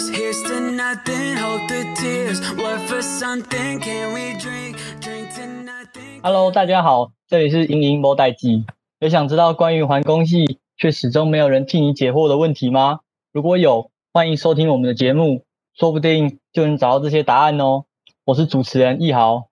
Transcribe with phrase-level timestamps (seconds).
[0.00, 0.16] cheers.
[0.16, 2.40] Here's to nothing, hope the tears.
[2.56, 3.80] What for something?
[3.80, 4.76] Can we drink?
[5.00, 6.20] Drink to nothing.
[6.22, 8.64] Hello，大家好，这里是莹莹无代志。
[8.98, 13.00] 有想知道关于环工系却始终没有人替你解惑的问题吗？
[13.32, 15.44] 如果有，欢迎收听我们的节目，
[15.74, 17.84] 说不定就能找到这些答案哦。
[18.24, 19.48] 我是主持人易豪，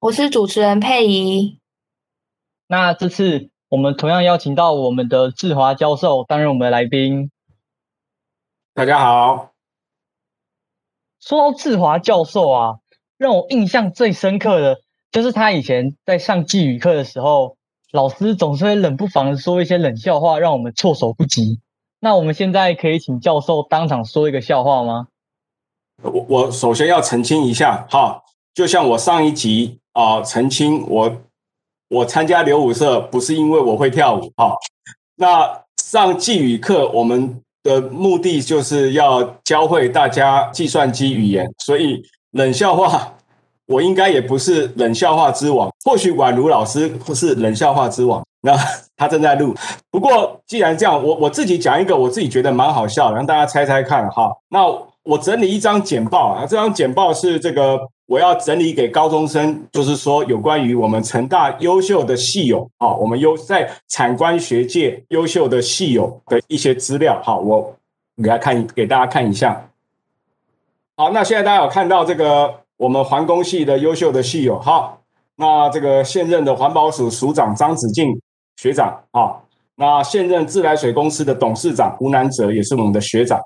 [0.00, 1.58] 我是主持人佩仪。
[2.66, 7.30] 那这次我们同样邀请到我们的志华教授担任我们的来宾。
[8.74, 9.49] 大家好。
[11.20, 12.78] 说到志华教授啊，
[13.18, 14.80] 让我印象最深刻的
[15.12, 17.56] 就是他以前在上寄语课的时候，
[17.92, 21.60] 老师总是会冷不防说一些冷笑话，让我们措手不及。
[22.00, 25.08] 那我们现在可以请教授当场说一个笑话吗？
[26.02, 28.22] 我我首先要澄清一下哈，
[28.54, 31.16] 就像我上一集啊、澄清我
[31.88, 34.56] 我参加留舞社不是因为我会跳舞哈。
[35.16, 42.02] 那上寄语课我们的目的就是要教会大家计算机语言，所以
[42.32, 43.14] 冷笑话
[43.66, 48.22] 我应该也不是冷笑话之王，或许宛如老师不是冷笑话之王。
[48.42, 48.56] 那
[48.96, 49.54] 他正在录，
[49.90, 54.34] 不过既然这样，我 我自己讲一个我自己觉得蛮好笑，让大家猜猜看哈。
[54.48, 54.60] 那
[55.02, 57.78] 我整理一张简报啊，这张简报是这个
[58.10, 67.22] 我要整理给高中生，就是说有关于我们成大优秀的系友啊，我们优在产官学界优秀的系友的一些资料。
[67.22, 67.72] 好，我
[68.16, 69.64] 给大家看，给大家看一下。
[70.96, 75.00] 好，那现在大家有看到这个我们环工系的优秀的系友，好，
[75.36, 78.20] 那这个现任的环保署署长张子敬。
[78.56, 79.40] 学长啊，
[79.76, 83.40] 那现任自来水公司的董事长吴南哲也是我们的学长。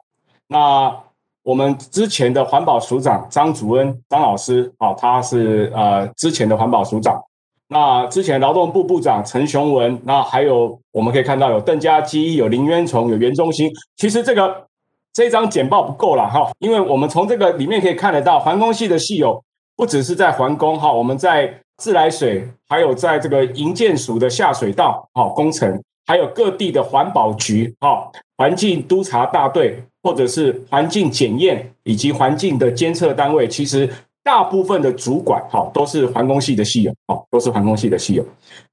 [0.48, 1.04] 那
[1.45, 7.23] 我们之前的环保署长张祖恩张老师啊，他是呃之前的环保署长。
[7.69, 13.70] 那之前劳动部部长陈雄文，那还有我们可以看到有邓家基、有林渊崇、有袁中兴。
[13.97, 14.67] 其实这个
[15.12, 19.41] 这张简报不够了哈，因为我们从这个里面可以看得到，环工系的系友
[19.77, 21.61] 不只是在环工哈，我们在。
[21.77, 33.89] 自来水，还有在这个营建署的下水道好工程，还有各地的环保局哈环境督察大队，或者是环境检验以及环境的监测单位，其实
[34.23, 38.25] 大部分的主管哈都是环工系的系友，好都是环工系的系友。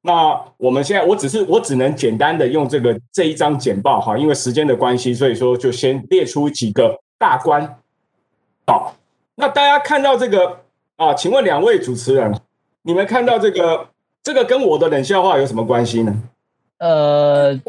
[0.01, 7.77] 那我们现在我只是我只能简单的用这个这一张简报哈，因为时间的关系，所以说就先列出几个大关。
[8.65, 8.95] 好，
[9.35, 10.61] 那大家看到这个
[10.95, 12.33] 啊，请问两位主持人。
[12.83, 13.89] 你们看到这个，
[14.23, 16.11] 这个跟我的冷笑话有什么关系呢？
[16.81, 17.61] 呃，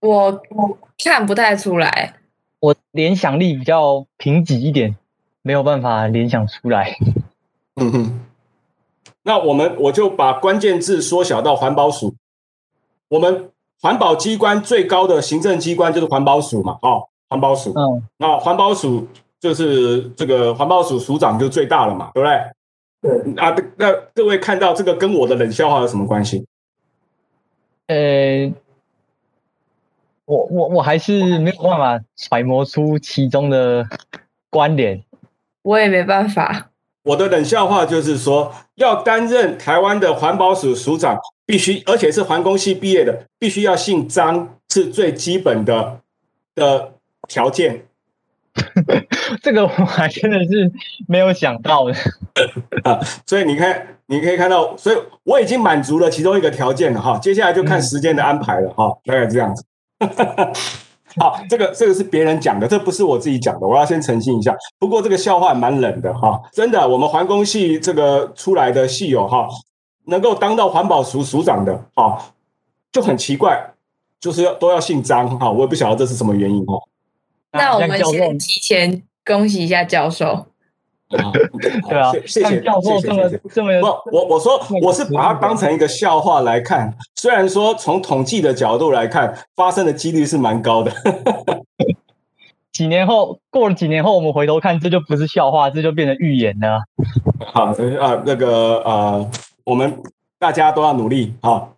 [0.00, 2.14] 我我看不太出来，
[2.58, 4.96] 我联想力比较贫瘠一点，
[5.42, 6.96] 没有办法联想出来。
[7.76, 8.20] 嗯哼，
[9.24, 12.14] 那我们我就把关键字缩小到环保署。
[13.08, 13.50] 我们
[13.82, 17.74] 环保机关最高的行政机关就是环保署嘛，哦，环保署。
[17.76, 19.06] 嗯，那环保署
[19.38, 23.32] 就是这个环保署署长就最大了嘛，对不对？
[23.34, 26.46] 对啊，那各位看到这个跟我的冷笑话有什么关系？
[27.86, 28.52] 呃，
[30.24, 33.86] 我我我还是没有办法揣摩出其中的
[34.50, 35.04] 关联。
[35.62, 36.70] 我也没办法。
[37.02, 46.00] 我的冷笑话就是说，要担任台湾的环保署署长，必须而且是环工系毕业的，必须要姓张，是最基本的
[46.54, 46.94] 的
[47.28, 47.86] 条件。
[49.44, 50.72] 这个我还真的是
[51.06, 51.94] 没有想到的
[52.82, 59.62] 啊，所以你看，你可以看到，所以我已经满足了其中一个条件了哈，接下来就看时间的安排了哈，大概这样子。
[61.20, 64.56] 好，这个这个是别人讲的，这不是我自己讲的，我要先澄清一下。
[64.78, 69.46] 不过这个笑话蛮冷的哈，真的，我们环工系这个出来的系友哈，
[70.06, 72.32] 能够当到环保署署长的哈，
[72.90, 73.74] 就很奇怪，
[74.18, 76.80] 就是要都要姓张哈，我也不晓得这是什么原因哈。
[77.52, 80.46] 那我们先提前恭喜一下教授。
[81.10, 81.30] 啊
[81.88, 90.90] 对啊，谢谢教授这么这么不，我我说我是把它当成一个笑话来看，虽然说从统计的角度来看，发生的几率是蛮高的。
[92.72, 96.82] 几年后，过了几年后，我们回头看，这就不是笑话，这就变成预言了。
[97.52, 99.30] 好啊，那个啊，
[99.62, 100.02] 我们
[100.38, 101.68] 大家都要努力啊。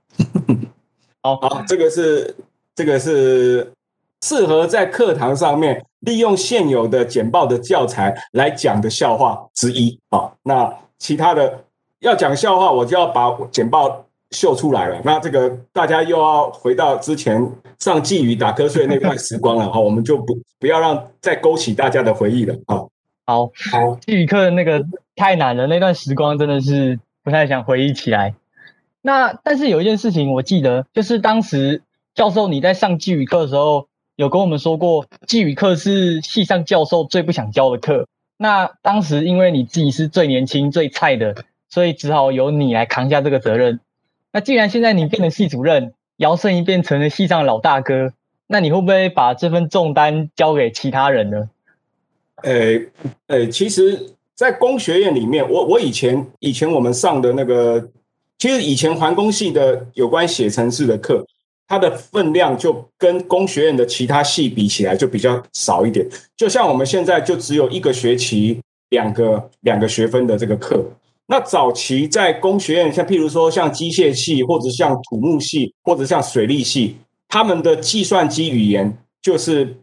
[1.22, 2.34] 好，好，这个是
[2.74, 3.72] 这个是。
[4.22, 10.32] 适合在课堂上面利用现有的简报的教材来讲的笑话之一啊。
[10.42, 11.64] 那其他的
[12.00, 15.00] 要讲笑话，我就要把简报秀出来了。
[15.04, 19.78] 那这个大家又要回到之前上季语打瞌睡那段时光了哈。
[19.78, 22.82] 我们就不不要让再勾起大家的回忆了啊。
[23.26, 24.84] 好，好，季语课那个
[25.14, 28.34] 太难了，那段时光真的是不太想回忆起来。
[29.02, 31.82] 那但是有一件事情我记得，就是当时
[32.14, 33.86] 教授你在上季语课的时候。
[34.16, 38.08] 有跟我们说过，寄语课是系上教授最不想教的课。
[38.38, 43.78] 那当时因为你自己是最年轻、最菜的，所以只好由你来扛下这个责任。
[44.32, 48.12] 那既然现在你变成系主任，姚胜一变成了系上老大哥，
[48.46, 51.50] 那你会不会把这份重担交给其他人呢？
[52.42, 52.80] 呃
[53.26, 57.88] 呃，其实，在工学院里面，我我以前以前我们上的那个，
[58.38, 61.26] 其实以前环工系的有关写程式的课，
[61.68, 66.06] 它的分量就跟工学院的其他系比起来就比较少一点。
[66.36, 68.60] 就像我们现在就只有一个学期
[68.90, 70.84] 两个两个学分的这个课。
[71.26, 76.96] 那早期在工学院，像譬如说像机械系，或者像土木系，或者像水利系，
[77.28, 79.76] 他们的计算机语言就是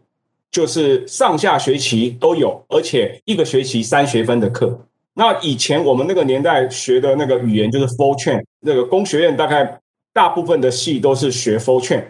[0.50, 4.86] 就是上下学期都有，而且一个学期三学分的课。
[5.12, 9.78] 那以前我们那个年代学的那个语言就是 Fortran，那个工学院大概
[10.14, 12.04] 大部分的系都是学 Fortune，。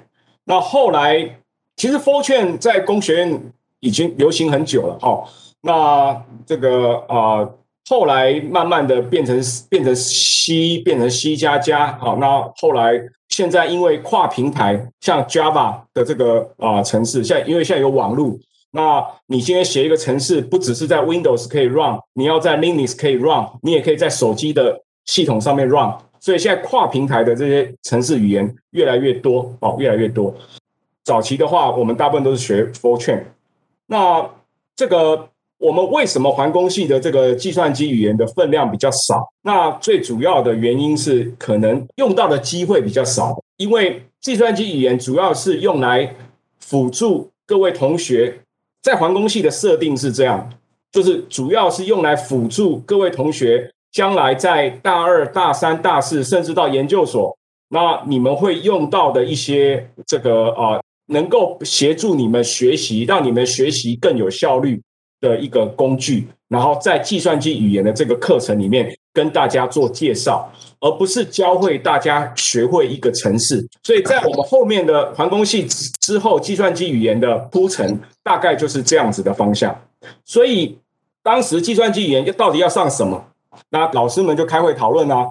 [0.44, 1.40] 那后来
[1.74, 5.24] 其实 Fortune 在工学院已经流行很久了，哦，
[5.62, 7.48] 那这个啊。
[7.86, 12.98] 后来慢慢的变成变成 C，变成 C 加加，好，那后来
[13.28, 18.38] 现在因为跨平台，像 Java 的这个啊城市，现在因为现在有网络，
[18.70, 25.92] 那你今天写一个程式，不只是在 Windows 可以 run，你要在 Linux 可以 run，你也可以在手机的系统上面 run，
[26.24, 30.34] 所以现在跨平台的这些程式语言越来越多，哦，越来越多。
[31.04, 33.24] 早期的话，我们大部分都是学 Fortran，
[33.86, 34.30] 那
[34.74, 35.28] 这个。
[35.58, 39.32] 我们为什么环工系的这个计算机语言的分量比较少？
[39.42, 46.14] 那最主要的原因是可能用到的机会比较少，因为计算机语言主要是用来
[46.58, 48.40] 辅助各位同学，
[48.82, 50.52] 在环工系的设定是这样，
[50.92, 57.34] 就是主要是用来辅助各位同学将来在大二、大三、大四，甚至到研究所，
[57.68, 64.82] 那你们会用到的一些这个啊，能够协助你们学习，让你们学习更有效率。
[65.20, 73.66] 的一个工具，然后在计算机语言的这个课程里面跟大家做介绍，而不是教会大家学会一个程式。
[73.82, 75.66] 所以在我们后面的环工系
[76.02, 79.74] 之后，计算机语言的铺陈大概就是这样子的方向。
[80.26, 80.76] 所以
[81.22, 83.24] 当时计算机语言到底要上什么？
[83.70, 85.26] 那老师们就开会讨论啊。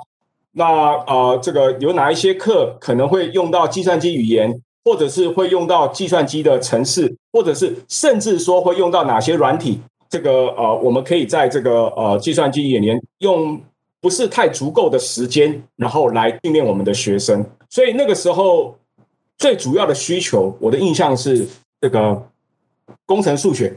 [0.51, 0.65] 那
[1.05, 4.61] 呃，这个有哪一些课可能会用到计算机语言？
[4.85, 9.79] 或者是会用到计算机的程式，或者是甚至说会用到哪些软体？
[10.09, 13.57] 这个呃，我们可以在这个呃计算机里面用
[14.01, 17.45] 不是太足够的时间，然后来训练我们的学生。
[17.69, 18.77] 所以那个时候
[19.37, 21.47] 最主要的需求，我的印象是
[21.79, 22.21] 这个
[23.05, 23.73] 工程数学。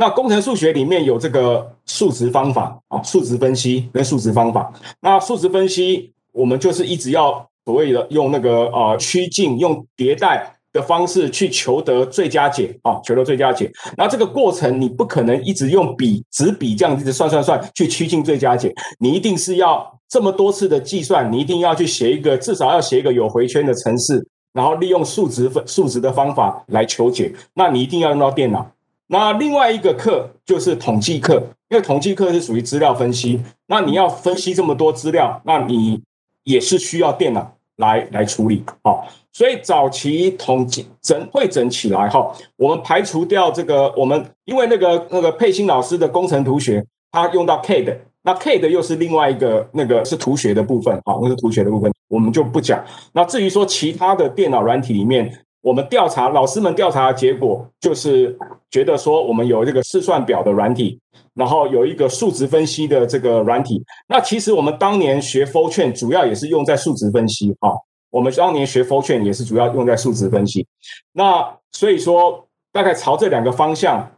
[0.00, 4.72] 那工程数学里面有这个数值方法啊，数值分析跟数值方法。
[5.00, 7.46] 那数值分析，我们就是一直要。
[7.66, 13.70] 所谓的用那个啊趋近，用迭代的方式去求得最佳解啊，求得最佳解。
[13.96, 27.32] 那这个过程你不可能一直用笔、纸笔这样一直算算算去趋近最佳解，你一定是要这么多次的计算，你一定要去写一个至少要写一个有回圈的程式，然后利用数值分数值的方法来求解。
[27.54, 28.68] 那你一定要用到电脑。
[29.10, 36.00] 那另外一个课就是统计课，因为统计课是属于资料分析，那你要分析这么多资料，那你。
[36.44, 52.82] 也是需要电脑来来处理，好，所以早期统计整会整起来哈，我们排除掉这个，我们因为那个那个佩欣老师的工程图学，他用到 CAD，那 CAD 又是另外一个那个是图学的部分，好，那是图学的部分，我们就不讲。
[53.12, 55.30] 那至于说其他的电脑软体里面，
[55.62, 58.38] 我们调查老师们调查的结果，就是
[58.70, 60.98] 觉得说我们有这个试算表的软体。
[61.32, 67.70] 然后有一个数值分析的这个软体，那其实我们当年学 Fortran 主要也是用在数值分析啊。
[68.10, 70.66] 我们当年学 Fortran 也是主要用在数值分析。
[71.12, 74.10] 那所以说大概朝这两个方向。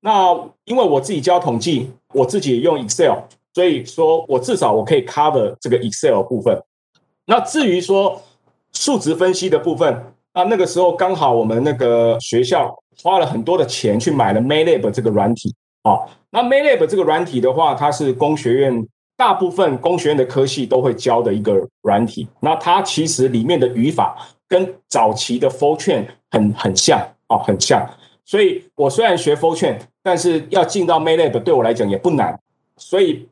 [0.00, 3.20] 那因为我自己教统计，我自己也用 Excel，
[3.54, 6.60] 所以说我至少我可以 cover 这个 Excel 部分。
[7.24, 8.20] 那至于说
[8.72, 16.00] 数值分析的部分，那那个时候刚好我们那个学校花了很多的钱去买了 MATLAB 这个软体啊。
[16.30, 18.86] 那 MATLAB 这个软体的话，它是工学院
[19.16, 22.26] 大部分工学院的科系都会教的一个软体。
[22.40, 24.16] 那它其实里面的语法
[24.48, 27.86] 跟早期的 Fortran 很很像啊，很像。
[28.24, 32.38] 所以我虽然学 Fortran，但是要进到 MATLAB 对我来讲也不难。
[32.78, 33.28] 所以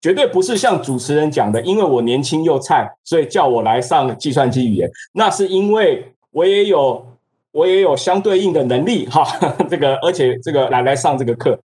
[0.00, 4.88] 绝对不是像主持人讲的，因为我年轻又菜，所以叫我来上计算机语言。
[5.12, 7.06] 那是因为我也有
[7.52, 9.24] 我也有相对应的能力哈，
[9.70, 11.56] 这个而且这个来来上这个课。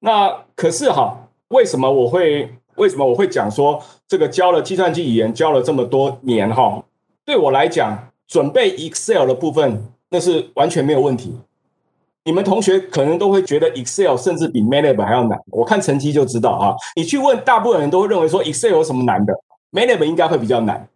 [0.00, 6.82] 那可是哈，为什么我会为什么我会讲说这个教了计算机语言教了这么多年哈？
[7.26, 11.38] 对我来讲，准备 Excel 的部分那是完全没有问题。
[12.24, 15.38] 你们同学可能都会觉得 Excel 甚至比 MATLAB 还要难。
[15.50, 16.74] 我看成绩就知道啊。
[16.96, 19.34] 你去问大部分人都会认为说 Excel 有什么难的
[19.72, 20.88] ，MATLAB 应该会比较难。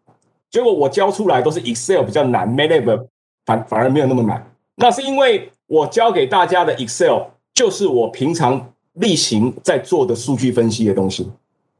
[0.50, 3.06] 结果我教出来都是 Excel 比较难，MATLAB
[3.48, 4.46] 反反而没有那么难。
[4.76, 7.22] 那是因为我教给大家的 Excel
[7.54, 11.26] 就是我平常例行在做的数据分析的东西，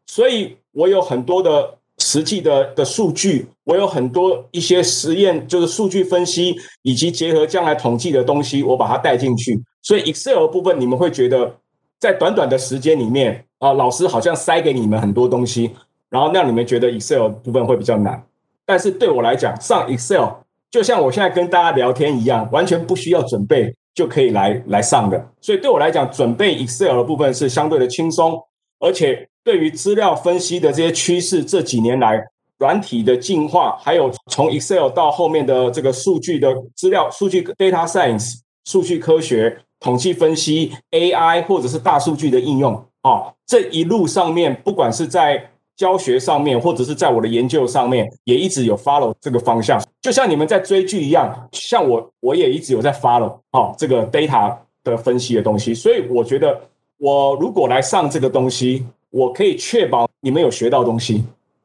[0.06, 1.74] 所以我有很多的。
[2.00, 9.60] 实际的的数据，我有很多一些实验，就是数据分析，以及结合将来统计的东西，我把它带进去。
[9.82, 11.56] 所以 Excel 部分，你们会觉得
[11.98, 15.72] 在短短的时间里面啊，老师好像塞给你们很多东西，
[16.08, 18.24] 然后让你们觉得 Excel 部分会比较难。
[18.64, 20.28] 但是对我来讲，上 Excel
[20.70, 25.30] 就像我现在跟大家聊天一样，完全不需要准备就可以来来上的。
[25.40, 28.38] 所以对我来讲，准备 Excel 的部分是相对的轻松，
[28.80, 29.28] 而且。
[29.44, 32.22] 对于资料分析的这些趋势，这几年来
[32.58, 49.80] 软体的进化，还有从 Excel 到后面的这个数据的资料、数据 data science、数据科学、统计分析、AI 或者是大数据的应用哦，这一路上面，不管是在教学上面，或者是在我的研究上面，也一直有 follow 这个方向。
[50.02, 55.72] 就像你们在追剧一样，像我，我也一直有在 follow 啊这个 data 的分析的东西。
[55.72, 56.60] 所以我觉得，
[56.98, 61.22] 我如果来上这个东西，我可以确保你们有学到东西，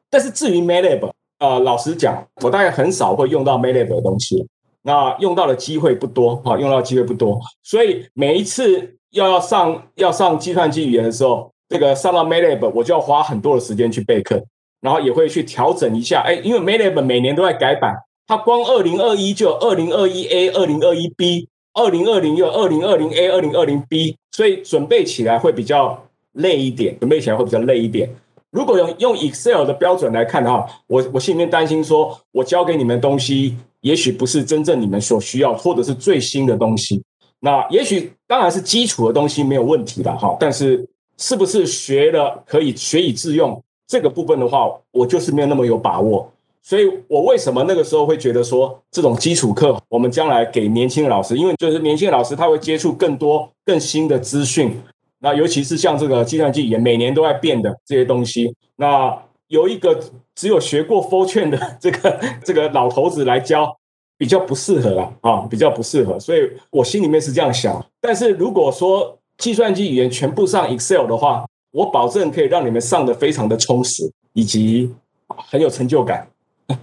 [0.08, 4.46] 但是至于 MATLAB，呃，老实讲，我大概很少会用到 MATLAB 的东西，
[4.82, 14.42] 那用到的机会不多，哈，用到机会不多，所以每一次要要上要上计算机语言的时候，这个上到 MATLAB，我就要花很多的时间去备课，
[14.80, 17.94] 然后也会去调整一下，哎，因为 MATLAB 每年都在改版，
[18.26, 26.00] 它光二零二一就有二零二一 A、二零二一 B，二零二零又有二零二零 A、二零二零 B，所以准备起来会比较。
[26.34, 28.10] 累一点，准备起来会比较累一点。
[28.50, 37.00] 如果用用 Excel 的标准来看的话，我我心里面担心说，我教给你们的东西，也许不是真正你们所需要，或者是最新的东西。
[37.38, 40.84] 那也许当然是基础的东西没有问题了哈，但是
[41.18, 46.30] 是不是学了可以学以致用这个部分的话，我就是没有那么有把握。
[46.62, 54.74] 所以我为什么那个时候会觉得说，这种基础课我们将来给年轻的老师，因为就是年轻的老师他会接触更多更新的资讯。
[55.18, 59.14] 那尤其是像这个计算机也每年都在变的这些东西，那
[59.48, 59.98] 有一个
[60.34, 63.76] 只有学过 Fortran 的这个 这个老头子来教，
[64.16, 66.40] 比较不适合啊，啊，比较不适合，所以
[66.70, 67.84] 我心里面是这样想。
[68.00, 74.92] 但是如果说计算机语言全部上 Excel 的话，我保证可以让你们上得非常的充实，以及
[75.28, 76.28] 很有成就感。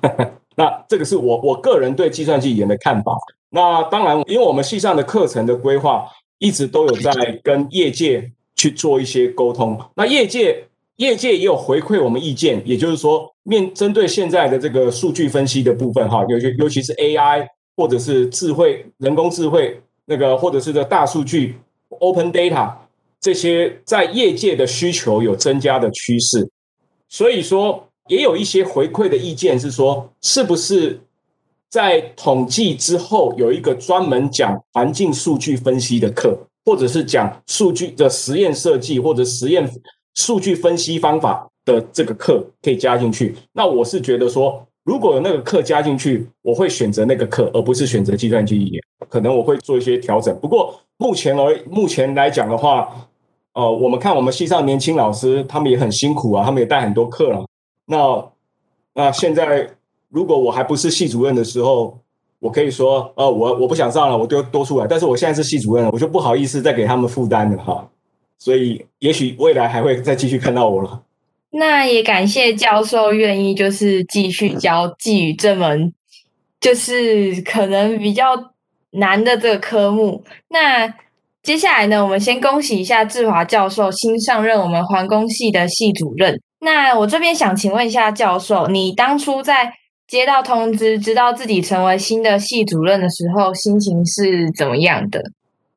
[0.55, 3.17] 那这个是我我个人对计算机语言的看法。
[3.50, 6.05] 那当然，因为我们系上的课程的规划。
[6.43, 10.65] 一直都有在跟业界去做一些沟通，那业界
[10.96, 17.46] 业界也有回馈我们意见，也就是说，面针对现在的这个数据分析的部分，哈，尤其尤其是 AI
[17.77, 21.58] 或者是智慧人工智慧那个，或者是这大数据
[22.01, 22.74] Open Data
[23.20, 26.50] 这些，在业界的需求有增加的趋势，
[27.08, 31.00] 所以说也有一些回馈的意见是说，是不是？
[31.70, 39.65] 在统计之后，有一个专门讲环境数据分析的课，或者是讲数据的实验设计或者实验
[40.15, 43.34] 数据分析方法的这个课可以加进去。
[43.53, 48.84] 那我是觉得说，如果有那个课加进去，我会选择那个课，而不是选择计算机语言。
[49.08, 50.38] 可能我会做一些调整。
[50.41, 53.10] 不过目前而目前来讲的话，
[53.53, 57.46] 呃，我们看我们系上年轻老师，他们也很辛苦啊，他们也带很多课了。
[57.88, 58.31] 那
[58.93, 59.70] 那现在。
[60.13, 61.98] 如果我还不是系主任的时候，
[62.39, 64.86] 我可以说，呃，我我不想上了，我就多出来。
[64.86, 67.89] 但是我现在是系主任了，我就不好意思再给他们负担了哈。
[68.38, 71.03] 所以，也许未来还会再继续看到我了。
[71.51, 75.93] 那也感谢教授愿意就是继续教寄语这门，
[76.60, 78.51] 就是可能比较
[78.91, 80.24] 难的这个科目。
[80.50, 80.93] 那
[81.43, 86.39] 接下来呢，我们先恭喜一下志华教授新上任我们环工系的系主任。
[86.60, 89.74] 那我这边想请问一下教授，你当初在
[90.07, 95.24] 接到通知，知道自己成为新的系主任的时候，心情是怎么样的？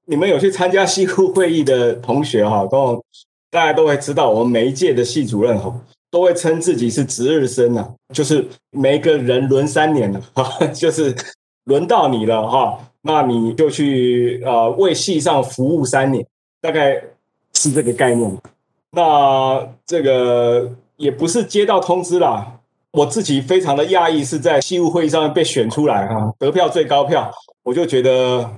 [0.06, 3.02] 你们有去参加系务会议的同学哈，都
[3.50, 5.74] 大家都会知道，我们每一届的系主任哈，
[6.10, 11.14] 都会称自己是值日生啊，就是每个人轮三年了哈， 就是
[11.64, 16.26] 轮到你了哈，那你就去呃为系上服务三年，
[16.60, 17.02] 大概
[17.52, 18.38] 是这个概念。
[18.90, 22.60] 那这个也不是接到通知啦。
[22.92, 27.28] 我自己非常的讶异，是在系务会议上面被选出来哈，得票最高票，
[27.64, 28.48] 我就觉得，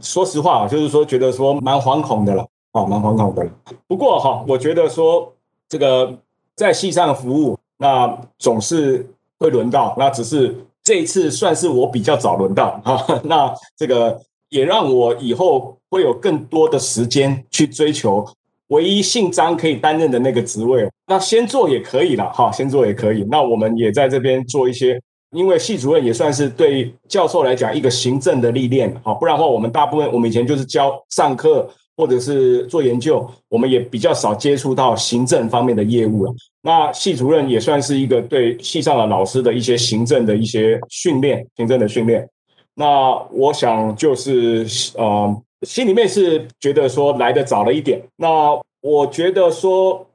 [0.00, 2.42] 说实话，就是说觉得说蛮惶恐的了，
[2.72, 3.46] 啊，蛮惶恐的。
[3.86, 5.30] 不过哈，我觉得说
[5.68, 6.18] 这个
[6.56, 9.06] 在系上服务，那总是
[9.38, 18.26] 会轮到，那只是这一次算是我比较早轮到 啊，那这个也让我以后会有更多的时间去追求
[18.68, 20.88] 唯一姓张可以担任的那个职位。
[21.06, 23.24] 那先做也可以了，哈，先做也可以。
[23.30, 24.98] 那我们也在这边做一些，
[25.30, 31.68] 因为系主任也算是对教授来讲一个行政的历练，啊，不然的话我们大部分我们以前就是教上课。
[31.96, 36.34] 或者是做研究，我们也比较少接触到行政方面的业务了。
[36.62, 42.26] 那系主任也算是一个对系上的老师的一些行政的一些训练，行政的训练。
[42.74, 48.00] 那我想就是呃，心里面是觉得说来的早了一点。
[48.16, 50.06] 那我觉得说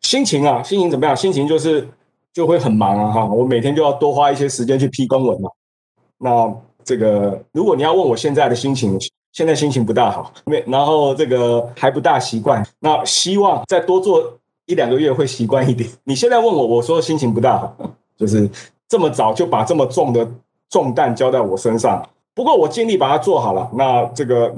[0.00, 1.14] 心情啊，心情怎么样？
[1.14, 1.86] 心情就是
[2.32, 5.50] 就会很忙啊，哈，我每天就要多花一些时间去批公文嘛。
[6.18, 8.98] 那这个，如果你要问我现在的心情。
[9.36, 12.66] 现在心情不大好，没，然后这个还不大习惯。
[12.80, 15.86] 那希望再多做一两个月会习惯一点。
[16.04, 17.76] 你现在问我，我说心情不大好，
[18.16, 18.48] 就是
[18.88, 20.26] 这么早就把这么重的
[20.70, 22.02] 重担交在我身上。
[22.32, 23.70] 不过我尽力把它做好了。
[23.74, 24.48] 那这个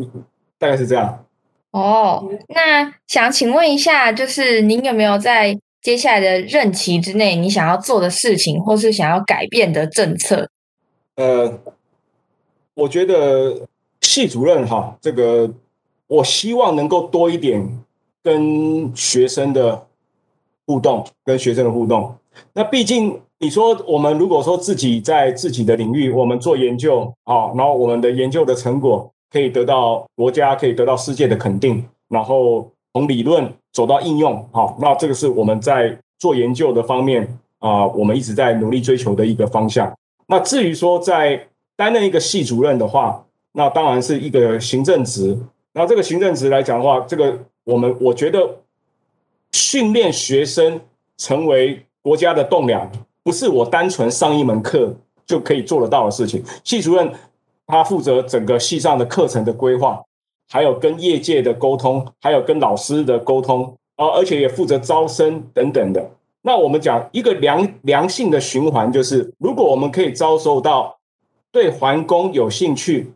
[0.61, 1.25] 大概是这样。
[1.73, 10.49] 哦，那想请问一下，就是您有没有在接下来的任期之内，你想要做的事情，或是想要改变的政策？
[11.17, 11.59] 呃，
[12.75, 13.67] 我觉得。
[14.09, 15.51] 系主任哈，这个
[16.07, 17.63] 我希望能够多一点
[18.23, 19.87] 跟学生的
[20.67, 22.15] 互动，跟学生的互动。
[22.55, 39.93] 那毕竟你说我们如果说自己在自己的领域，我们做研究啊，然后我们的研究的成果可以得到国家，可以得到世界的肯定，然后从理论走到应用，好，那这个是我们在做研究的方面啊，我们一直在努力追求的一个方向。
[40.29, 41.47] 那至于说在
[41.77, 43.23] 担任一个系主任的话，
[43.59, 45.37] 那当然是一个行政职。
[45.73, 48.49] 那这个行政职来讲的话，这个我们我觉得
[49.51, 50.81] 训练学生
[51.17, 52.89] 成为国家的栋梁，
[53.25, 54.95] 不是我单纯上一门课
[55.27, 56.41] 就可以做得到的事情。
[56.63, 57.13] 系主任
[57.67, 60.01] 他负责整个系上的课程的规划，
[60.49, 66.09] 还有跟业界的沟通，还有跟老师的沟通，啊，而且也负责招生等等的。
[66.43, 70.97] 那我们讲一个良良性的循环，就是如果我们可以招收到
[71.51, 73.13] 对环工有兴趣。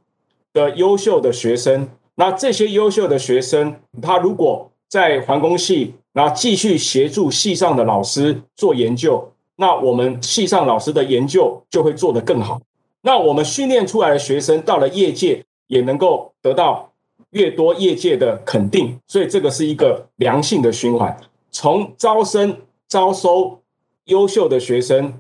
[0.53, 12.61] 的优秀的学生，那这些优秀的学生，他如果在环工系，然后继续协助系上的老师做研究，那我们系上老师的研究就会做得更好。
[13.01, 16.93] 那我们训练出来的学生到了业界，也能够得到
[17.31, 21.19] 越多业界的肯定，所以这个是一个良性的循环。
[21.51, 23.59] 从招生招收
[24.05, 25.15] 优秀的学生，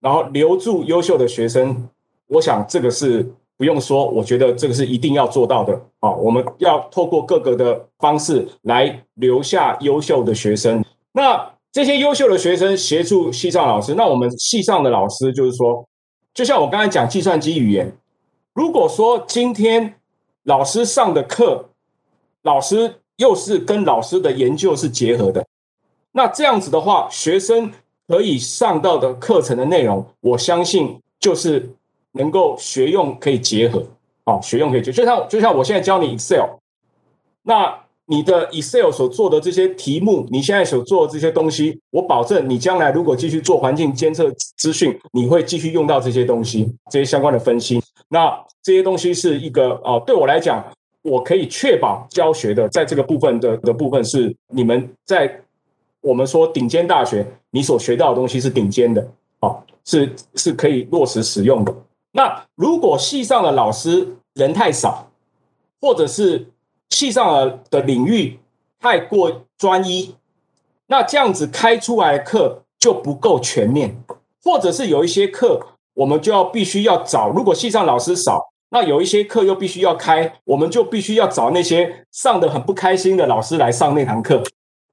[0.00, 1.88] 然后留住优秀的学生，
[2.28, 3.32] 我想这个是。
[3.58, 6.10] 不用说，我觉得这个是一定要做到的啊！
[6.10, 10.84] 我们要透过各个的方式来留下优秀的学生。
[11.12, 15.88] 那这些优秀的学生协助系上老师，那我们系上的老师就是说，
[16.34, 17.90] 就像我刚才讲计算机语言，
[18.52, 19.94] 如果说今天
[20.42, 21.70] 老师上的课，
[22.42, 25.46] 老师又是跟老师的研究是结合的，
[26.12, 27.72] 那这样子的话，学生
[28.06, 31.70] 可以上到的课程的内容，我相信就是。
[32.16, 33.84] 能够学用可以结合，
[34.24, 36.58] 啊，学用可以结，就像就像我现在教你 Excel，
[37.42, 37.74] 那
[38.06, 47.82] 你的 Excel 所做的这些题目，你现在所做的这些东西，我保证你将来如果继续做环境监测资讯，你会继续用到这些东西，这些相关的分析。
[48.08, 50.64] 那这些东西是一个啊，对我来讲，
[51.02, 55.40] 我可以确保教学的在这个部分的的部分是你们在
[56.00, 59.04] 我们说顶尖大学，你所学到的东西是顶尖的，
[59.40, 61.74] 啊，是是可以落实使用的。
[62.16, 65.06] 那如果系上的老师人太少，
[65.82, 66.50] 或者是
[66.88, 68.40] 系上的的领域
[68.80, 70.14] 太过专一，
[70.86, 74.02] 那这样子开出来的课就不够全面，
[74.42, 75.60] 或者是有一些课
[75.92, 84.42] 我们就要必须要找，如果系上老师少，那有一些课又必须要开，我们就必须要找那些上得很不开心的老师来上那堂课，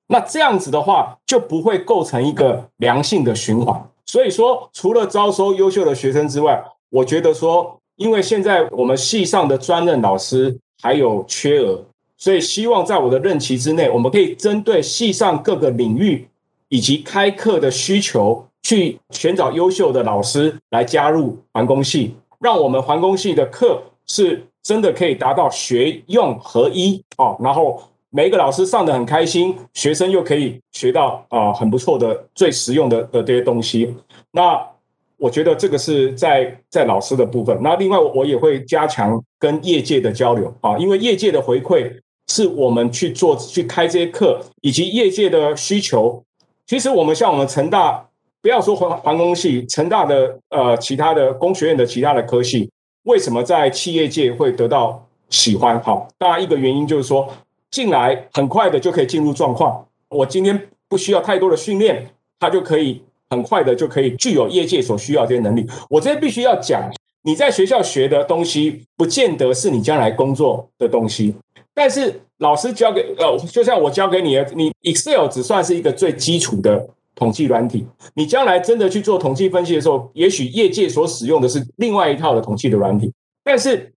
[0.08, 3.90] 那这样子的话就不会构成一个良性的循环。
[4.06, 6.62] 所以说，除了招收优秀的学生之外，
[6.94, 11.84] 我觉得说，因为现在我们系上的专任老师还有缺额，
[12.18, 16.28] 所以希望在我的任期之内，我们可以针对系上各个领域
[16.70, 33.96] 以及开课的需求，去寻找优秀的老师来加入环工系，让我们环工系的课是真的可以达到学用合一哦，然后每一个老师上的很开心，学生又可以学到啊很不错的最实用的的这些东西，
[34.30, 34.64] 那。
[35.18, 41.92] 我觉得这个是在在老师的部分，那另外我也会加强跟业界的交流啊，因为业界的回馈
[42.28, 46.24] 是我们去做去开这些课，以及业界的需求。
[46.66, 48.06] 其实我们像我们成大，
[48.42, 52.70] 不要说环环工系，成大的呃其他的工学院的其他的科系，
[53.04, 55.82] 为什么在企业界会得到喜欢。
[55.82, 57.28] 好，当然一个原因就是说，
[57.70, 59.86] 进来很快的就可以进入状况。
[60.10, 63.02] 我今天不需要太多的训练，他就可以
[63.34, 65.66] 很快的就可以具有业界所需要这些能力。
[65.90, 66.88] 我这边必须要讲，
[67.24, 71.34] 你在学校学的东西，不见得是你将来工作的东西。
[71.74, 77.84] 但是老师教给呃，就像我教给你的，你 Excel 只算是一个最基础的统计软体。
[78.14, 83.12] 你将来真的去做统计分析的时候，也许业界所使用的是另外一套的统计的软体。
[83.44, 83.92] 但是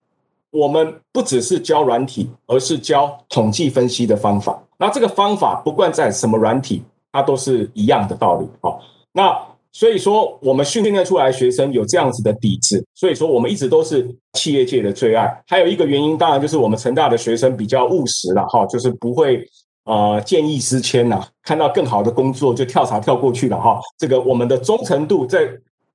[0.51, 4.63] 我们不只是教软体，而是教统计分析的方法。
[4.79, 8.47] 那这个方法不管在什么软体，它都是一样的道理。
[8.63, 8.81] 好，
[9.17, 9.35] 那
[9.73, 15.43] 所以说我们训练出来学生有这样子的底子，所以说我们一直都是企业界的最爱。
[15.47, 19.43] 还有一个原因，当然就是我们成大的学生比较务实了，哈，就是不会
[19.85, 23.81] 呃见异思迁呐，看到更好的工作就跳槽跳过去了，哈。
[23.99, 25.49] 这个我们的忠诚度在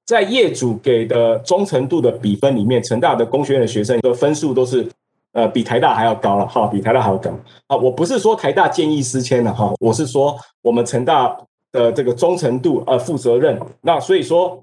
[0.05, 4.89] 在业主给的忠诚度的比分里面，成大的工学院的学生的分数都是。
[5.33, 7.31] 呃，比台大还要高了哈，比台大还要高
[7.67, 7.77] 啊！
[7.77, 11.33] 我不是说台大见异思迁了哈，我是说我们成大
[11.71, 13.59] 的这个忠诚度呃负责任。
[13.81, 14.61] 那所以说，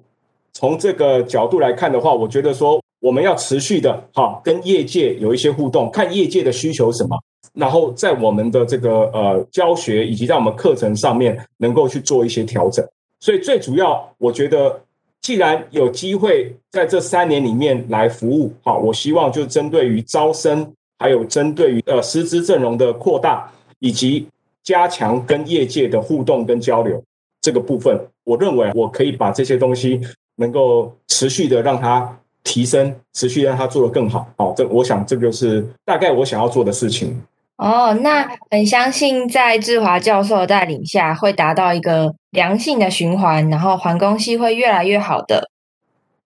[0.52, 7.16] 从这个角度来看的话，我觉得说我们要持续的哈跟业界有一些互动，看业界的需求什么，
[7.54, 12.86] 然后在我们的这个呃教学以及在我们课程上面能够去做一些调整。
[13.20, 14.80] 所以最主要，我觉得。
[15.20, 24.26] 既然有机会在这三年里面来服务，好，我希望就针对于招生，还有针对于呃师资阵容的扩大，以及
[24.68, 27.02] 加强跟业界的互动跟交流
[27.40, 29.98] 这个部分，我认为我可以把这些东西
[30.36, 34.28] 能够持续的让它提升，持续让它做得更好。
[34.36, 37.18] 好，这我想这就是大概我想要做的事情。
[37.56, 45.48] 哦，那很相信在志华教授的带领下，会达到一个良性的循环，然后环工系会越来越好的。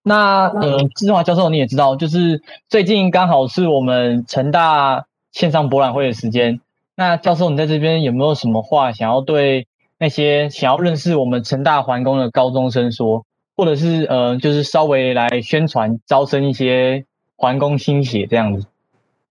[0.02, 6.61] 那呃，志华教授你也知道，就是最近刚好是我们成大线上博览会的时间。
[6.94, 9.66] 那教授你在这边有没有什么话想要对
[9.98, 13.24] 那些想要认识我们成大环工的高中生说，
[13.57, 17.05] 或者是呃，就是稍微来宣传招生一些
[17.37, 18.66] 环工新血这样子？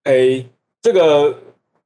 [0.04, 0.46] 诶，
[0.82, 1.36] 这个。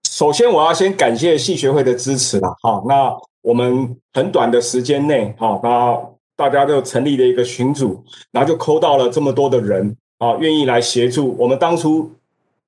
[0.07, 2.55] 首先，我要先感谢系学会的支持了。
[2.61, 3.11] 好，那
[3.41, 5.99] 我们很短的时间内，好，那
[6.38, 11.35] 大家就成立了一个群组，然后就扣到了这么多的人，啊，愿意来协助。
[11.38, 12.09] 我们当初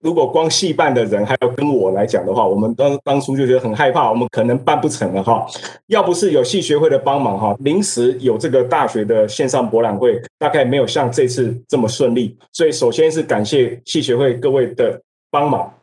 [0.01, 5.45] 如果光系办的人还要跟我来讲的话，我们当当初就觉得很害怕，我们可能办不成了哈。
[5.87, 12.37] 要不是有系学会的帮忙哈，临时有这个大学的线上博览会，大概没有像这次这么顺利。
[12.53, 15.73] 所以，首先是感谢系学会各位的帮忙。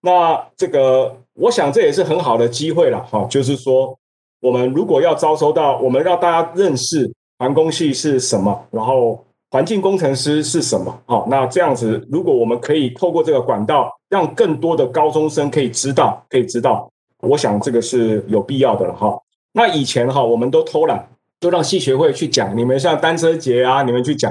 [0.00, 3.98] 那这个，我想这也是很好的机会了，哈，就是说，
[4.40, 16.90] 我们如果要招收到，我们让大家认识环工系是什么，然后环境工程师是什么，好，那这样子，如果我们可以透过这个管道，让更多的高中生可以知道，可以知道，
[17.20, 19.16] 我想这个是有必要的了，哈。
[19.52, 24.28] 那以前哈，我们都偷懒，都让系学会去讲，你们像单车节啊，你们去讲，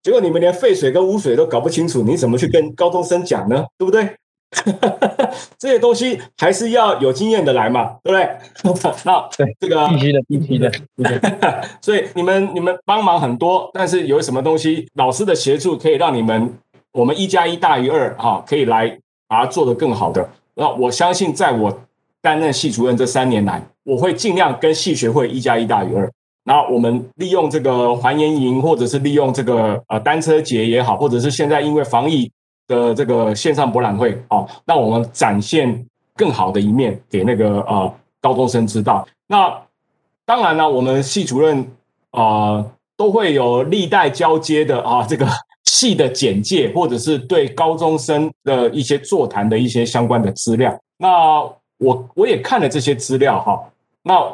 [0.00, 3.64] 结果你们连废水跟污水都搞不清楚，你怎么去跟高中生讲呢？
[3.76, 4.14] 对不对？
[5.58, 8.92] 这些东西还是要有经验的来嘛，对不对？
[9.04, 10.70] 那对这个必须的，必须的。
[11.80, 16.52] 所以你们你们帮忙很多，但是有什么东西，老师的协助可以让你们
[16.92, 20.28] 我们一加一大于二哈，可以来把它做得更好的。
[20.54, 21.80] 那我相信，在我
[22.20, 26.10] 担任系主任这三年来，我会尽量跟系学会一加一大于二。
[26.44, 32.30] 那我们利用这个环研营，或者是利用这个呃单车节也好，或者是现在因为防疫。
[32.68, 39.06] 的这个线上博览会啊，让我们展现更好的一面给那个呃高中生知道。
[39.26, 39.60] 那
[40.24, 41.60] 当然呢，我们系主任
[42.10, 45.26] 啊、呃、都会有历代交接的啊这个
[45.64, 50.78] 系的简介，或者是对高中生的一些座谈的一些相关的资料。
[50.96, 51.42] 那
[51.78, 53.60] 我我也看了这些资料哈。
[54.02, 54.32] 那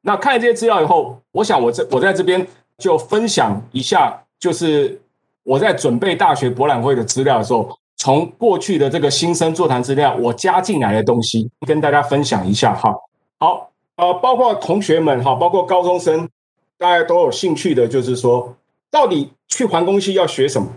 [0.00, 2.46] 那看了这些资料以后，我想我这我在这边
[2.78, 5.00] 就分享一下，就是。
[5.46, 12.92] 我在准备大学博览会的资料的时候，从过去的这个新生座谈资料，我加进来的东西，跟大家分享一下哈。
[13.38, 16.28] 好，呃，包括同学们哈，包括高中生，
[16.76, 18.56] 大家都有兴趣的，就是说，
[18.90, 20.68] 到底去环工系要学什么？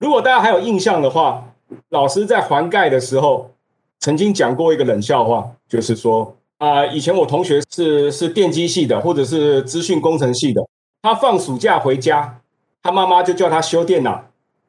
[0.00, 1.44] 如果大家还有印象的话，
[1.90, 3.48] 老师在环概的时候
[4.00, 10.60] 曾经讲过一个冷笑话，就是说，啊、以前我同学是是电机系的，或者是资讯工程系的，
[11.00, 12.40] 他放暑假回家。
[12.86, 14.22] 他妈妈就叫他修电脑，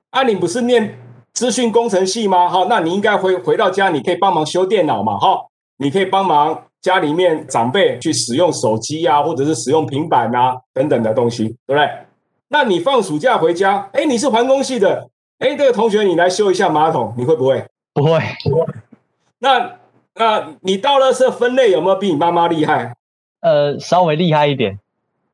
[0.09, 0.97] 啊，你不是念
[1.33, 2.49] 资讯工程系吗？
[2.49, 5.45] 哈，那你应该回回到家，你可以帮忙修电脑嘛，哈，
[5.77, 11.87] 你可以帮忙家里面长辈去使用手机啊，或者是使用平板啊等等的东西，对不对？
[12.47, 17.63] 那你放暑假回家，哎，你是环工系的，哎，这个同学你来修一下马桶，你会不会？
[17.93, 18.19] 不会。
[19.37, 19.73] 那
[20.15, 22.95] 那你到了是分类有没有比你妈妈厉害？
[23.41, 24.79] 呃，稍微厉害一点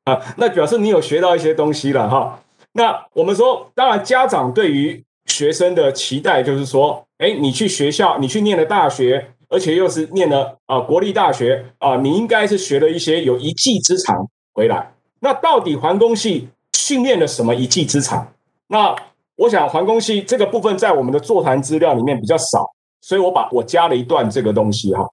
[0.03, 2.39] 啊，那表示你有学到一些东西了哈。
[2.73, 14.93] 那我们说，当然家长对于学生的期待就是说，哎，你去学校，你去念了大学，而且又是念了啊国立大学啊，你应该是学了一些有一技之长回来。
[15.19, 18.33] 那到底环工系训练了什么一技之长？
[18.67, 18.95] 那
[19.35, 25.07] 我想环工系这个部分在我们的座谈资料里面比较少，所以我把我加了一段这个东西哈。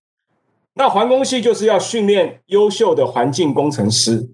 [0.74, 4.28] 那环工系就是要训练优秀的环境工程师。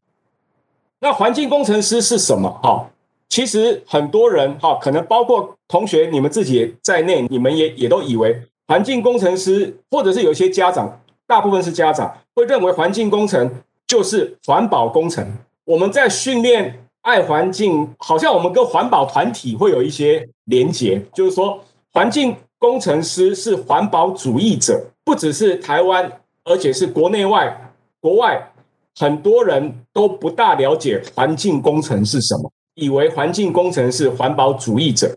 [1.00, 2.48] 那环境工程师是什么？
[2.62, 2.88] 哈，
[3.28, 13.50] 其实很多人哈，可能包括同学你们自己在内，你们也也都以为环境工程师，或者是有些家长，大部分是家长会认为环境工程
[13.86, 15.26] 就是环保工程。
[15.64, 21.60] 我们在训练爱环境，好像我们跟环保团体会有一些连结，就是说
[21.92, 26.20] 环境工程师是环保主义者，不只是台湾。
[26.48, 28.52] 而且是国内外、国外
[28.96, 35.12] 很多人都不大了解环境工程是什么，以为环境工程是环保主义者。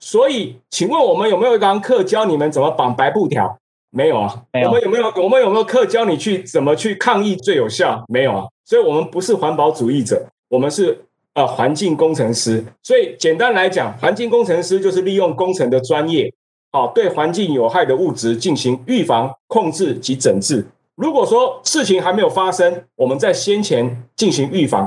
[0.00, 3.56] 所以，请问我们有没有一堂课教你们怎么绑白布条？
[3.90, 4.42] 没有啊。
[4.52, 4.68] 没有。
[4.68, 5.12] 我们有没有？
[5.24, 8.04] 我们有没有课教你去怎么去抗议最有效？
[8.08, 8.44] 没有啊。
[8.64, 10.98] 所以我们不是环保主义者，我们是
[11.34, 12.64] 呃环境工程师。
[12.82, 16.32] 所以简单来讲，环境工程师就是利用工程的专业。
[16.72, 20.66] 好，对环境有害的物质进行预防、控制及整治。
[20.94, 24.86] 如果说事情还没有发生，我们在先前进行预防；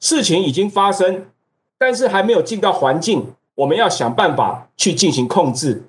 [0.00, 1.26] 事情已经发生，
[1.78, 5.82] 但是还没有进到环境，我们要想办法去进行控制。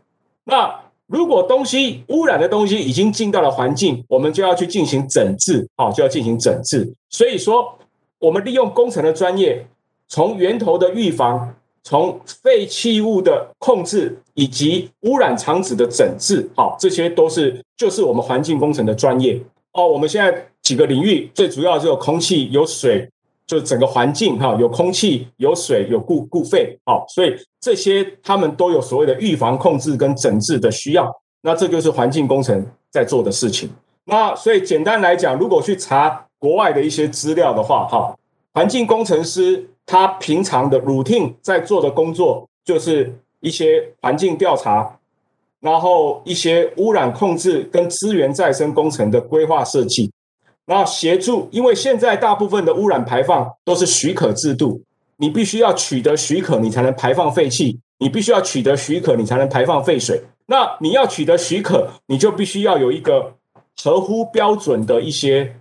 [0.45, 0.73] 那
[1.07, 5.67] 如果东西污染的东西已经进到了环境，我们就要去进行整治。
[5.75, 6.93] 好，就要进行整治。
[7.09, 7.77] 所以说，
[8.19, 9.65] 我们利用工程的专业，
[10.07, 11.53] 从源头的预防。
[11.83, 19.87] 从废弃物的控制以及污染场址的整治，好，这些都是就是我们环境工程的专业哦。
[19.87, 23.09] 我们现在几个领域最主要就有空气、有水，
[23.47, 31.11] 就整个环境哈，有空气、有水、有固固废，好，所以这些他们都有所谓的预防、控制跟整治的需要。
[31.41, 33.69] 那这就是环境工程在做的事情。
[34.05, 38.15] 那所以简单来讲，如果去查国外的一些资料的话，哈，
[38.53, 39.67] 环境工程师。
[39.89, 44.99] 他平常的 routine 在做的工作就是一些环境调查，
[45.61, 50.11] 然后一些污染控制跟资源再生工程的规划设计，
[50.67, 54.81] 然后协助，因为现在大部分的污染排放都是许可制度，
[55.15, 60.21] 你必须要取得许可，你才能排放废气；你必须要取得许可，你才能排放废水。
[60.45, 63.33] 那你要取得许可，你就必须要有一个
[63.81, 65.55] 合乎标准的一些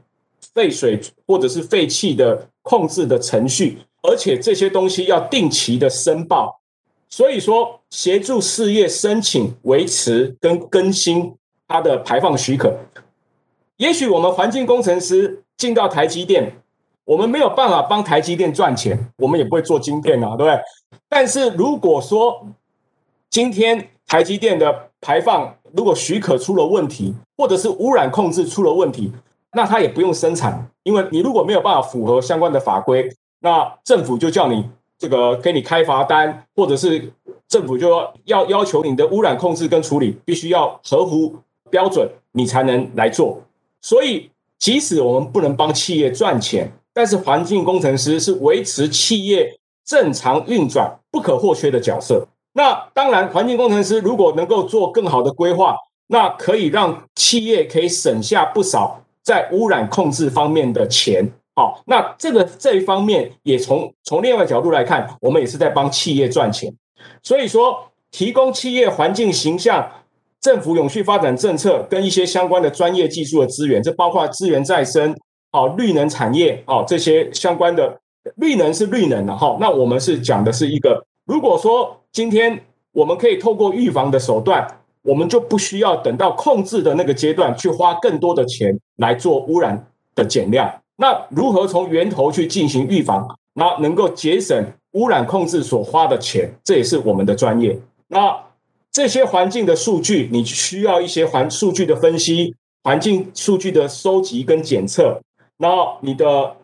[0.53, 3.79] 废水或者是废气的控制的程序。
[4.03, 6.61] 而且这些东西要定期的申报，
[7.09, 11.33] 所以说协助事业申请、维持跟更新
[11.69, 12.77] 它的排放许可。
[13.77, 16.53] 也许我们环境工程师进到台积电，
[17.05, 20.61] 我们没有办法帮台积电赚钱，我们也不会做晶片啊，对不对？
[21.09, 22.47] 但是如果说
[23.29, 29.13] 今天台积电的排放如果许可出了问题，或者是污染控制出了问题，
[29.53, 33.15] 那它也不用生产，因为你如果没有办法符合相关的法规。
[33.41, 34.65] 那政府就叫你
[34.99, 37.13] 这个给你开罚单，或者是
[37.47, 37.91] 政府就
[38.25, 41.37] 要要求你的污染控制跟处理必须要合乎
[41.71, 43.39] 标准，你才能来做。
[43.87, 52.27] 所以，即使我们不能帮企业赚钱，但是环境工程师是维持企业正常运转不可或缺的角色。
[52.55, 55.77] 那当然，环境工程师如果能够做更好的规划，
[56.09, 61.25] 那可以让企业可以省下不少在污染控制方面的钱。
[61.55, 66.75] 好，那这个这一方面也从从另外角度来看，我们也是在帮企业赚钱。
[67.23, 69.89] 所以说，提供企业环境形象、
[70.41, 75.17] 政府永续发展政策跟一些相关的专业技术的资源，这包括资源再生、
[75.51, 77.99] 好绿能产业、好这些相关的
[78.37, 79.57] 绿能是绿能的哈。
[79.61, 82.61] 那我们是讲的是一个，如果说今天
[82.93, 84.67] 我们可以透过预防的手段，
[85.03, 90.73] 我们就不需要等到控制的那个阶段去花更多的钱来做污染的减量。
[90.97, 97.79] 那如何从源头去进行预防，那能够节省污染控制所花的钱，这也是我们的专业。
[98.09, 98.35] 那
[98.97, 105.21] 这些环境的数据，你需要一些环数据的分析，环境数据的收集跟检测，
[105.59, 106.57] 然后你的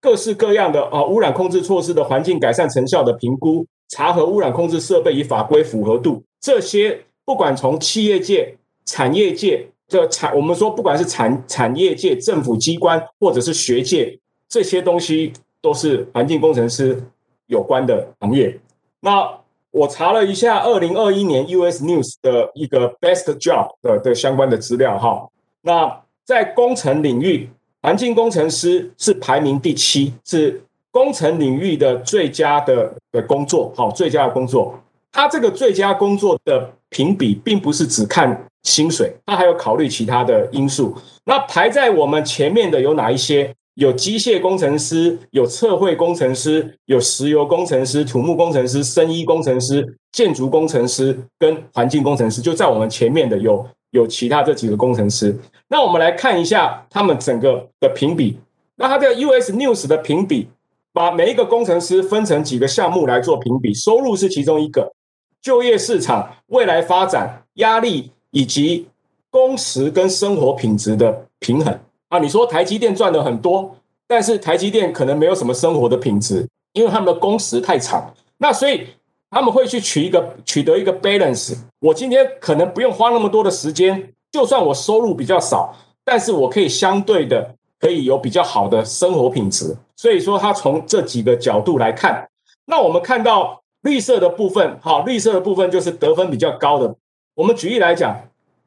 [0.00, 9.68] 各式各样的啊污染控制措施的环境改善成效的评估，查核污染控制设备与法规符合度，这些不管从企业界、产业界。
[9.86, 17.00] 这产我们说，不管是产产业界、政府机关，或者是学界，这些东西都是环境工程师
[17.46, 18.58] 有关的行业。
[19.00, 19.38] 那
[19.72, 25.28] 我查了一下二零二一年 US News 的一个 Best Job 的的相关的资料哈。
[25.62, 27.48] 那在工程领域，
[27.80, 34.78] 环境工程师是排名第七，是工程领域的最佳的的工作，好，最佳的工作。
[35.12, 40.96] 它这个最佳工作的评比，并不是只看薪水，它还有考虑其他的因素。
[41.24, 43.54] 那排在我们前面的有哪一些？
[43.80, 55.34] 有机械工程师，有测绘工程师，有石油工程师、土木工程师、生医工程师、建筑工程师跟环境工程师，就在我们前面的有有其他这几个工程师。
[55.68, 58.38] 那我们来看一下他们整个的评比。
[58.76, 60.48] 那它这个 US News 的评比，
[60.92, 64.92] 把每一个工程师分成几个项目来做评比，收入是其中一个，
[65.40, 68.88] 就业市场、未来发展、压力以及
[69.30, 71.80] 工时跟生活品质的平衡。
[72.10, 73.76] 啊，你说台积电赚的很多，
[74.08, 78.12] 但是台积电可能没有什么生活的品质，因为他们的工时太长。
[78.36, 78.84] 那所以
[79.30, 81.56] 他们会去取一个取得一个 balance。
[81.78, 85.72] 我今天可能不用花那么多的时间，就算我收入比较少，
[86.04, 89.76] 但是我可以相对的可以有比较好的生活品质。
[89.94, 92.28] 所以说，他从这几个角度来看，
[92.66, 96.92] 那我们看到绿色的部分，好，绿色的部分就是得分比较高的。
[97.36, 98.20] 我们举例来讲，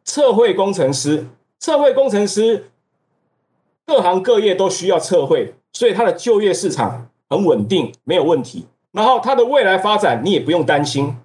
[0.06, 1.27] 测绘工程师，
[1.60, 2.69] 测绘工程师。
[3.86, 8.65] 各行各业都需要测绘，所以它的就业市场很稳定，没有问题。
[8.91, 11.15] 然后它的未来发展你也不用担心，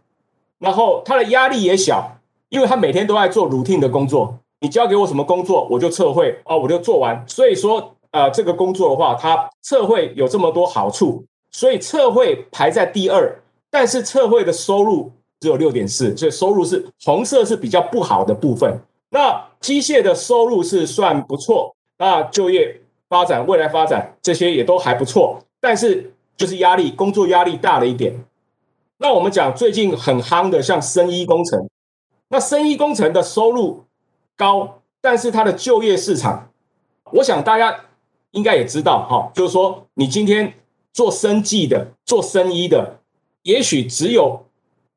[0.58, 2.18] 然后它的压力也小，
[2.48, 4.38] 因为他每天都在做 routine 的工作。
[4.60, 7.24] 你交给我什么工作，我就测绘啊，我就做完。
[7.28, 13.40] 所以说，呃，这个工作的话，它测绘有这么多好处，所以测绘排在第二。
[13.70, 18.80] 但是测绘的收入只有六点四，所以收入是红色是比较不好的部分。
[19.10, 21.76] 那机械的收入是算不错。
[21.98, 28.24] 那就业发展、未来发展这些也都还不错，但是就是压力，工作压力大了一点。
[28.98, 31.68] 那我们讲最近很夯的，像生医工程，
[32.28, 33.84] 那生医工程的收入
[34.36, 36.50] 高，但是它的就业市场，
[37.12, 37.84] 我想大家
[38.32, 40.54] 应该也知道哈，就是说你今天
[40.92, 43.00] 做生技的、做生医的，
[43.42, 44.44] 也许只有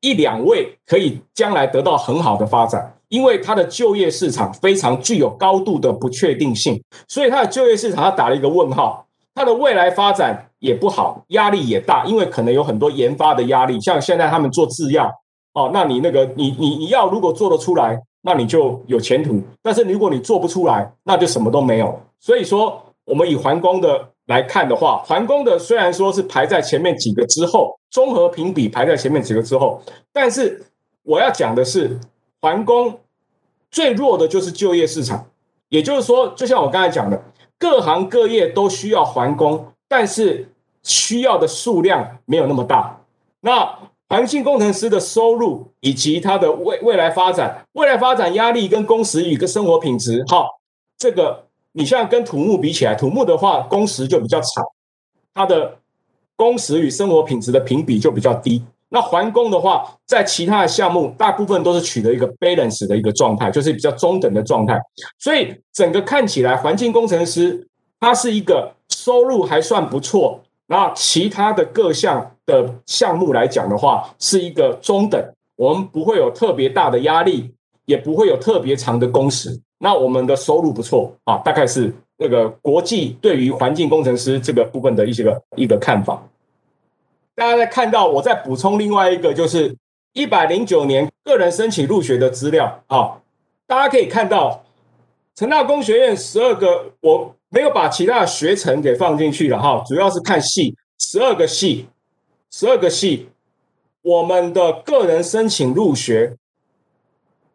[0.00, 2.96] 一两位可以将来得到很好的发展。
[3.12, 15.12] 因为它的就业市场非常具有高度的不确定性，所以它的就业市场它打了一个问号，它的未来发展也不好，压力也大，因为可能有很多研发的压力，像现在他们做制药，
[15.52, 22.00] 哦，那你那个你你你要如果做得出来，那你就有前途，但是如果你做不出来，那就什么都没有。
[22.18, 29.82] 所以说，我们以环工的来看的话，环工的虽然说是排在前面几个之后，综合评比排在前面几个之后，
[30.14, 30.64] 但是
[31.02, 32.00] 我要讲的是
[32.40, 32.98] 环工。
[33.72, 35.26] 最弱的就是就业市场，
[35.70, 37.20] 也就是说，就像我刚才讲的，
[37.58, 40.48] 各行各业都需要环工，但是
[40.82, 43.00] 需要的数量没有那么大。
[43.40, 50.60] 那环境工程师的收入以及他的未未来发展、未来发展压力跟工时与跟生活品质，好，
[50.98, 54.64] 这个你像跟土木比起来，土木的话工时就比较长，
[55.32, 55.78] 它的
[56.36, 58.62] 工时与生活品质的评比就比较低。
[58.94, 64.78] 那环工的话，在其他的项目，大部分都是取得一个 balance 的一个状态，就是比较中等的状态。
[65.18, 67.66] 所以整个看起来，环境工程师
[67.98, 75.18] 他是一个收入还算不错，那其他的各项的项目来讲的话，是一个中等。
[75.56, 77.50] 我们不会有特别大的压力，
[77.86, 79.58] 也不会有特别长的工时。
[79.78, 86.22] 那我们的收入不错啊，大概是那个国际对于环境工程师这个部分的一些个一个看法。
[87.34, 89.74] 大家在看到，我再补充另外一个，就是
[90.12, 93.20] 一百零九年个人申请入学的资料啊。
[93.66, 94.64] 大家可以看到，
[95.34, 101.86] 成大工学院十二个，我没有把其他的学程给放进去了哈，主要是看系，十二个系，
[102.50, 103.30] 十二个系，
[104.02, 106.36] 我们的个人申请入学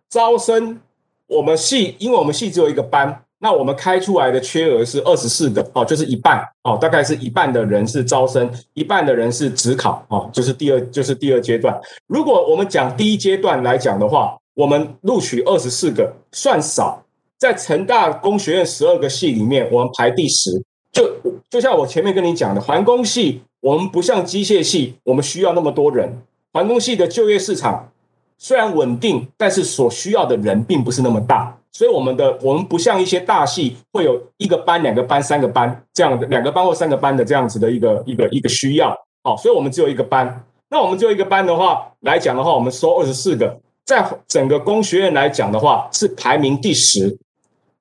[0.10, 0.82] 招生，
[1.28, 3.24] 我们系，因为我们系只有一个班。
[3.40, 11.80] 那我们开出来的缺额是二十四个哦，就是一半哦，大概是一半的人是招生，一半的人是指考哦，就是第二就是第二阶段。
[12.08, 17.04] 如果我们讲第一阶段来讲的话，我们录取二十四个算少，
[17.38, 20.64] 在成大工学院十二个系里面，我们排第十。
[20.92, 21.08] 就
[21.48, 26.12] 就像我前面跟你讲的，环工系我们不像机械系，我们需要那么多人。
[26.52, 27.92] 环工系的就业市场
[28.38, 31.58] 虽然稳定，但是所需要的人并不是那么大。
[31.72, 40.44] 所以我们的我们不像一些大系会有一个班、两个班、三个班这样的两个班或三个班的这样子的一个一个一个需要，好，所以我们只有一个班。
[40.70, 47.16] 那我们只有一个班的话来讲的话，我们收二十四个，在整个工学院来讲的话是排名第十，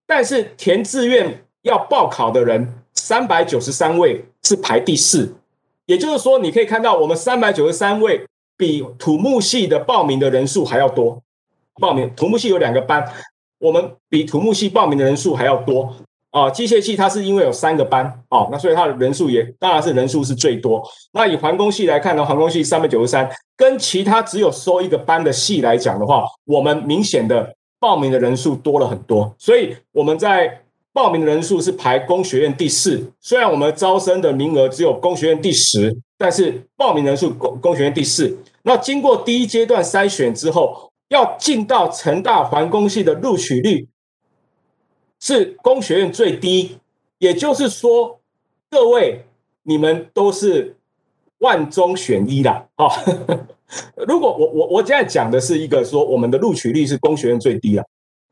[0.07, 5.35] 但是填志愿要报考的人三百九十三位是排第四，
[5.87, 8.27] 也就是说你可以看到我们三百九十三位
[8.57, 11.23] 比土木系的报名的人数还要多。
[11.81, 13.07] 报名土木系有两个班，
[13.59, 15.95] 我们比土木系报名的人数还要多。
[16.31, 20.83] 啊，机械系它是因为有三个班，哦，那所以它的人数也当然是人数是最多。
[21.13, 29.35] 那以环工系来看呢，环工系三百九十三，跟其他只有收一个班的系来讲的话，我们明显的报名的人数多了很多。
[29.39, 30.61] 所以我们在
[30.93, 38.39] 报名的人数是排工学院第四，虽然我们招生的名额只有工学院第十，但是报名人数工工学院第四。
[38.63, 43.89] 那经过第一阶段筛选之后，要进到成大环工系的录取率。
[45.19, 46.79] 是工学院最低，
[47.19, 48.21] 也就是说，
[48.71, 49.25] 各位
[49.63, 50.77] 你们都是
[51.39, 52.69] 万中选一啦。
[52.77, 52.87] 啊！
[54.07, 57.85] 如果我我我现在讲的是一个说我们的录取率是工学院最低了，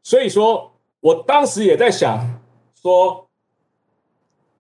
[0.03, 0.71] 所以说
[1.01, 2.41] 我当时也在想
[2.81, 3.27] 说，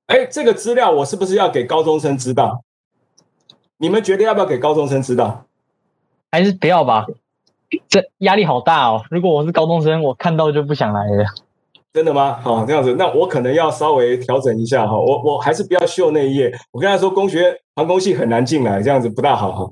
[0.07, 2.64] 哎，这个资料我是不是要给高中生知道？
[3.79, 5.47] 你们觉得要不要给高中生知道？
[6.31, 7.07] 还是不要吧？
[7.89, 9.03] 这压力好大哦！
[9.11, 11.25] 如果我是高中生，我看到就不想来了。
[11.93, 12.41] 真的吗？
[12.41, 14.97] 好，这样子，那我可能要稍微调整一下哈。
[14.97, 16.53] 我我还是不要秀那一页。
[16.73, 19.71] 我跟他说，工学航空系很难进来，这样子不大好哈。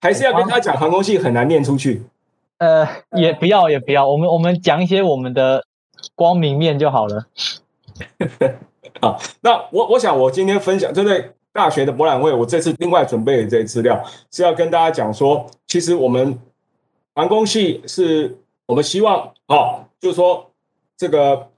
[0.00, 2.02] 还是要跟他讲，航空系很难念出去。
[2.58, 4.08] 呃，也不要，也不要。
[4.08, 5.64] 我们我们讲一些我们的
[6.14, 7.26] 光明面就好了。
[9.00, 16.38] 好，那我我想我今天分享针对大学的博览会，我这次另外准备的这些资料是要跟大家讲说，其实我们
[17.14, 18.36] 航空系是
[18.66, 20.50] 我们希望啊，就是说。
[20.96, 21.50] 这个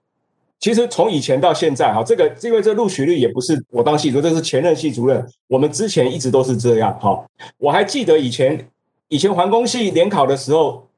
[0.58, 5.24] 其实从以前到现在哈，这个因为这录取率也不是我当系主任，这是前任系主任。
[5.46, 7.22] 我们之前一直都是这样哈。
[7.58, 8.70] 我还记得以前
[9.08, 10.88] 以前环工系联考的时候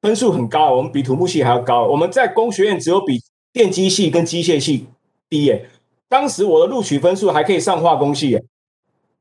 [0.00, 1.84] 分数很高，我们比土木系还要高。
[1.88, 3.20] 我们在工学院只有比
[3.52, 4.86] 电机系跟机械系
[5.28, 5.68] 低耶。
[6.12, 8.44] 当时我的录取分数还可以上化工系耶。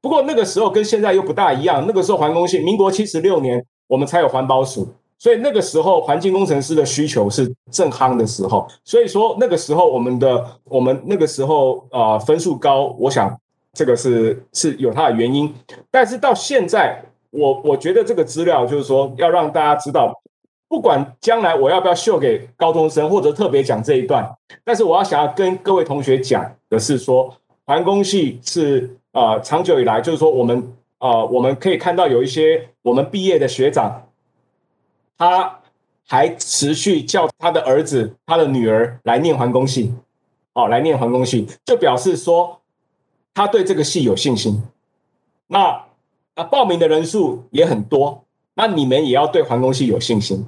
[0.01, 4.89] 不过那个时候跟现在又不大一样，那个时候环工系民国七十六年我们才有环保署。
[5.17, 8.67] 所以那个时候，环境工程师的需求是正夯的时候。
[8.83, 13.39] 所以说那个时候，我们的我们那个时候啊、分数高，我想
[13.71, 15.53] 这个是是有它的原因。
[15.89, 20.20] 但是到现在，我我觉得这个资料就是说要让大家知道，
[20.71, 24.25] 不管将来我要不要秀给高中生，或者特别讲这一段，
[24.63, 34.07] 但是我要想要跟各位同学讲的是说，环工系是、呃、长久以来就是说我们、呃、我们可以看到有一些我们毕业的学长。
[35.17, 35.59] 他
[36.07, 39.93] 还持续叫他的儿子、他的女儿来念环工系，
[40.53, 42.61] 哦，来念环工系，就表示说
[43.33, 44.63] 他对这个系有信心。
[45.47, 45.83] 那
[46.35, 50.45] 啊，报名的人数也很多，那你们也要对环工系有信心。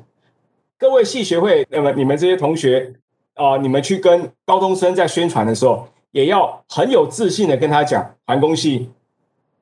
[0.83, 2.93] 各位系学会，那么你们这些同学
[3.35, 8.89] 啊、你们去跟高中生在宣传的时候，也要很有自信的跟他讲，环工系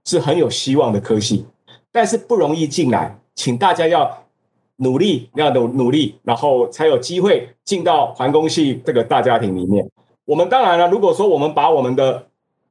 [0.04, 1.46] 是很有希望的科系，
[1.92, 4.18] 但是不容易进来，请大家要。
[4.78, 9.88] 努力要努努力，然后才有机会进到环工系这个大家庭里面。
[10.26, 12.26] 我们当然了，如果说我们把我们的，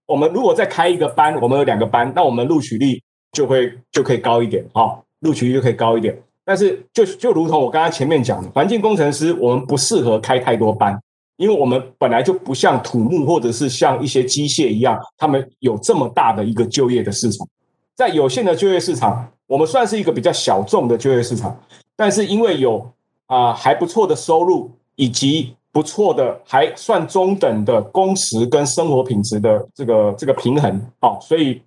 [0.07, 6.21] 我们如果再开一个班，我们有两个班，那我们录取率就会就可以高一点啊，录取率就可以高一点。
[6.51, 11.01] 但是就就如同我刚才前面讲的，环境工程师我们不适合开太多班，
[11.37, 17.47] 因为我们本来就不像土木或者是像一些机械一样，他们有这么大的一个就业的市场，
[17.95, 21.57] 在有限的就业市场，我们算是一个比较小众的就业市场。
[21.95, 22.85] 但是因为有
[23.29, 31.63] 啊、还不错的收入，以及不错的还算中等的工时跟生活品质的这个这个平衡，好、哦，所以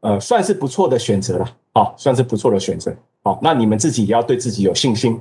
[0.00, 5.20] 呃算是不错的选择了，好、哦，算是不错的选择，哦，那你们自己也要对自己有信心。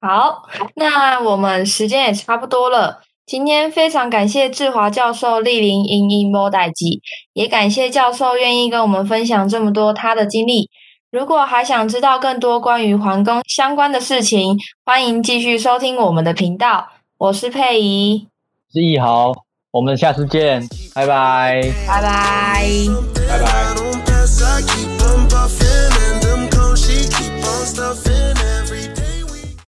[0.00, 7.02] 好，那我们时间也差不多了，今天非常感谢志华教授莅临英英摩代机，
[7.34, 10.70] 也感谢教授愿意跟我们分享这么多他的经历。
[11.10, 16.88] 如果还想知道更多关于环工相关的事情，欢迎继续收听我们的频道。
[17.18, 18.28] 我是佩仪，
[18.72, 19.32] 是易豪，
[19.72, 22.64] 我们下次见，拜拜，拜拜，
[23.28, 24.89] 拜拜。